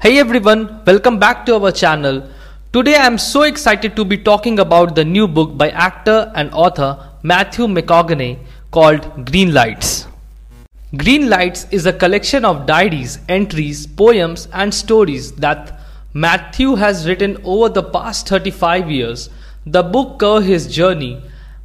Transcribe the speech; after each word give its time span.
Hey 0.00 0.18
everyone, 0.18 0.82
welcome 0.84 1.20
back 1.20 1.46
to 1.46 1.54
our 1.54 1.70
channel. 1.70 2.28
Today 2.72 2.96
I 2.96 3.06
am 3.06 3.18
so 3.18 3.42
excited 3.42 3.94
to 3.94 4.04
be 4.04 4.18
talking 4.18 4.58
about 4.58 4.96
the 4.96 5.04
new 5.04 5.28
book 5.28 5.56
by 5.56 5.70
actor 5.70 6.32
and 6.34 6.50
author 6.52 6.98
Matthew 7.22 7.68
McConaughey 7.68 8.38
called 8.72 9.02
Greenlights. 9.24 10.08
Green 10.96 11.30
Lights 11.30 11.68
is 11.70 11.86
a 11.86 11.92
collection 11.92 12.44
of 12.44 12.66
diaries, 12.66 13.20
entries, 13.28 13.86
poems, 13.86 14.48
and 14.52 14.74
stories 14.74 15.30
that 15.36 15.78
Matthew 16.12 16.74
has 16.74 17.06
written 17.06 17.36
over 17.44 17.68
the 17.68 17.84
past 17.84 18.26
35 18.28 18.90
years. 18.90 19.30
The 19.64 19.84
book 19.84 20.18
covers 20.18 20.46
his 20.46 20.66
journey 20.66 21.22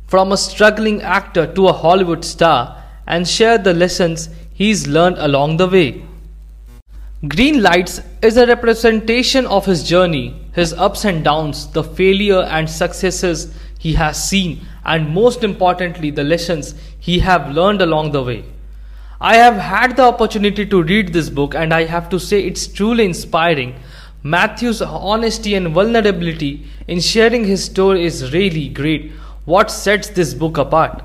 from 0.07 0.31
a 0.31 0.37
struggling 0.37 1.01
actor 1.01 1.45
to 1.53 1.67
a 1.67 1.73
Hollywood 1.73 2.23
star 2.25 2.83
and 3.05 3.27
share 3.27 3.57
the 3.57 3.73
lessons 3.73 4.29
he's 4.53 4.87
learned 4.87 5.17
along 5.19 5.57
the 5.57 5.67
way. 5.67 6.03
Greenlights 7.23 8.03
is 8.21 8.37
a 8.37 8.45
representation 8.45 9.45
of 9.47 9.65
his 9.65 9.83
journey, 9.83 10.39
his 10.53 10.73
ups 10.73 11.03
and 11.03 11.23
downs, 11.23 11.67
the 11.71 11.83
failure 11.83 12.41
and 12.41 12.69
successes 12.69 13.53
he 13.79 13.93
has 13.93 14.29
seen, 14.29 14.65
and 14.85 15.09
most 15.09 15.43
importantly, 15.43 16.11
the 16.11 16.23
lessons 16.23 16.75
he 16.99 17.19
have 17.19 17.51
learned 17.51 17.81
along 17.81 18.11
the 18.11 18.23
way. 18.23 18.43
I 19.19 19.35
have 19.37 19.55
had 19.57 19.95
the 19.95 20.03
opportunity 20.03 20.65
to 20.67 20.83
read 20.83 21.11
this 21.11 21.29
book 21.29 21.55
and 21.55 21.73
I 21.73 21.85
have 21.85 22.07
to 22.09 22.19
say 22.19 22.41
it's 22.41 22.67
truly 22.67 23.03
inspiring. 23.03 23.75
Matthew's 24.21 24.81
honesty 24.81 25.55
and 25.55 25.69
vulnerability 25.69 26.67
in 26.87 26.99
sharing 26.99 27.45
his 27.45 27.63
story 27.65 28.05
is 28.05 28.31
really 28.31 28.69
great. 28.69 29.11
What 29.47 29.71
sets 29.71 30.09
this 30.09 30.33
book 30.33 30.57
apart? 30.57 31.01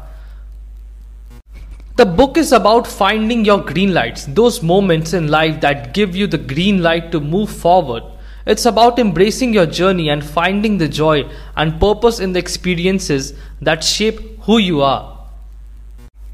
The 1.94 2.04
book 2.04 2.36
is 2.36 2.50
about 2.50 2.88
finding 2.88 3.44
your 3.44 3.62
green 3.62 3.94
lights, 3.94 4.24
those 4.24 4.64
moments 4.64 5.12
in 5.12 5.28
life 5.28 5.60
that 5.60 5.94
give 5.94 6.16
you 6.16 6.26
the 6.26 6.38
green 6.38 6.82
light 6.82 7.12
to 7.12 7.20
move 7.20 7.50
forward. 7.50 8.02
It's 8.44 8.66
about 8.66 8.98
embracing 8.98 9.54
your 9.54 9.66
journey 9.66 10.08
and 10.08 10.24
finding 10.24 10.78
the 10.78 10.88
joy 10.88 11.30
and 11.56 11.78
purpose 11.78 12.18
in 12.18 12.32
the 12.32 12.40
experiences 12.40 13.32
that 13.60 13.84
shape 13.84 14.40
who 14.40 14.58
you 14.58 14.80
are. 14.80 15.24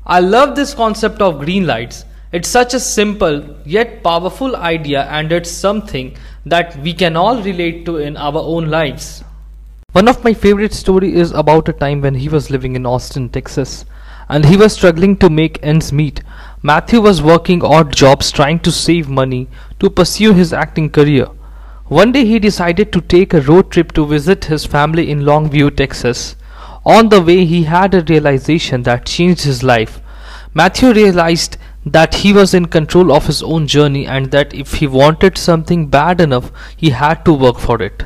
I 0.07 0.21
love 0.21 0.57
this 0.57 0.73
concept 0.73 1.21
of 1.21 1.41
green 1.41 1.67
lights. 1.67 2.07
It's 2.33 2.49
such 2.49 2.73
a 2.73 2.81
simple 2.81 3.55
yet 3.67 4.03
powerful 4.03 4.57
idea, 4.57 5.03
and 5.11 5.31
it's 5.31 5.51
something 5.51 6.17
that 6.47 6.75
we 6.79 6.95
can 6.95 7.17
all 7.17 7.43
relate 7.43 7.85
to 7.85 7.99
in 7.99 8.17
our 8.17 8.39
own 8.39 8.71
lives. 8.71 9.23
One 9.93 10.07
of 10.07 10.23
my 10.23 10.35
favorite 10.35 10.75
stories 10.75 11.15
is 11.15 11.31
about 11.33 11.69
a 11.71 11.73
time 11.73 12.03
when 12.03 12.15
he 12.15 12.29
was 12.29 12.51
living 12.51 12.77
in 12.77 12.85
Austin, 12.85 13.31
Texas 13.31 13.87
and 14.29 14.45
he 14.45 14.55
was 14.55 14.75
struggling 14.75 15.17
to 15.17 15.31
make 15.31 15.59
ends 15.63 15.95
meet. 15.95 16.23
Matthew 16.63 17.01
was 17.01 17.23
working 17.23 17.65
odd 17.65 17.97
jobs 17.97 18.31
trying 18.31 18.61
to 18.61 18.71
save 18.71 19.09
money 19.09 19.49
to 19.81 19.89
pursue 19.89 20.35
his 20.35 20.53
acting 20.53 20.91
career. 20.91 21.25
One 21.87 22.13
day 22.13 22.27
he 22.27 22.39
decided 22.39 22.93
to 22.93 23.01
take 23.01 23.33
a 23.33 23.41
road 23.41 23.71
trip 23.71 23.93
to 23.93 24.07
visit 24.07 24.45
his 24.45 24.67
family 24.67 25.11
in 25.11 25.23
Longview, 25.23 25.75
Texas. 25.75 26.37
On 26.85 27.09
the 27.09 27.23
way, 27.23 27.47
he 27.47 27.63
had 27.63 27.95
a 27.95 28.05
realization 28.05 28.83
that 28.83 29.07
changed 29.07 29.43
his 29.45 29.63
life. 29.63 30.03
Matthew 30.53 30.93
realized 30.93 31.57
that 31.87 32.17
he 32.17 32.35
was 32.35 32.53
in 32.53 32.67
control 32.67 33.11
of 33.11 33.27
his 33.27 33.43
own 33.43 33.67
journey 33.67 34.07
and 34.07 34.31
that 34.33 34.53
if 34.53 34.75
he 34.75 34.87
wanted 34.87 35.39
something 35.39 35.87
bad 35.89 36.21
enough, 36.21 36.53
he 36.77 36.91
had 36.91 37.25
to 37.25 37.33
work 37.33 37.59
for 37.59 37.83
it. 37.83 38.05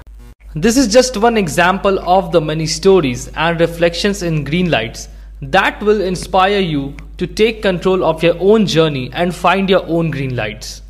This 0.55 0.77
is 0.77 0.93
just 0.93 1.17
one 1.17 1.39
example 1.39 1.99
of 2.01 2.31
the 2.31 2.41
many 2.41 2.67
stories 2.67 3.29
and 3.29 3.59
reflections 3.59 4.23
in 4.23 4.45
Greenlights 4.45 5.09
that 5.41 5.83
will 5.83 6.03
inspire 6.03 6.59
you 6.59 6.95
to 7.17 7.27
take 7.27 7.63
control 7.63 8.05
of 8.05 8.23
your 8.23 8.37
own 8.39 8.67
journey 8.67 9.09
and 9.15 9.35
find 9.35 9.71
your 9.71 9.83
own 9.87 10.11
green 10.11 10.37
lights. 10.37 10.83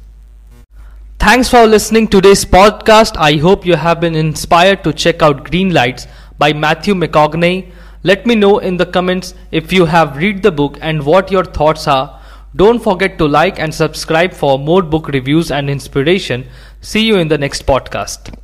Thanks 1.21 1.49
for 1.49 1.65
listening 1.65 2.09
to 2.09 2.21
today's 2.21 2.45
podcast. 2.45 3.17
I 3.17 3.37
hope 3.37 3.65
you 3.65 3.77
have 3.77 4.01
been 4.01 4.17
inspired 4.17 4.83
to 4.83 4.93
check 4.93 5.23
out 5.23 5.45
Greenlights 5.45 6.09
by 6.39 6.53
Matthew 6.53 6.95
McConaughey. 6.95 7.71
Let 8.03 8.27
me 8.27 8.35
know 8.35 8.59
in 8.59 8.77
the 8.79 8.87
comments 8.87 9.35
if 9.53 9.73
you 9.73 9.87
have 9.87 10.17
read 10.17 10.43
the 10.43 10.51
book 10.51 10.77
and 10.81 11.07
what 11.07 11.31
your 11.31 11.45
thoughts 11.45 11.87
are. 11.87 12.21
Don't 12.57 12.83
forget 12.83 13.17
to 13.19 13.29
like 13.29 13.61
and 13.61 13.73
subscribe 13.73 14.33
for 14.33 14.59
more 14.59 14.83
book 14.83 15.07
reviews 15.07 15.53
and 15.53 15.71
inspiration. 15.71 16.49
See 16.81 17.07
you 17.07 17.19
in 17.19 17.29
the 17.29 17.39
next 17.39 17.65
podcast. 17.65 18.42